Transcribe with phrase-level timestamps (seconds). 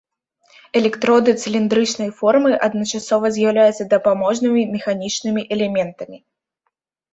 [0.79, 6.17] Электроды цыліндрычнай формы, адначасова з'яўляюцца дапаможнымі механічнымі элементамі.